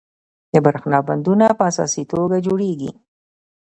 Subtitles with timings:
[0.53, 2.91] د بریښنا بندونه په اساسي توګه جوړیږي.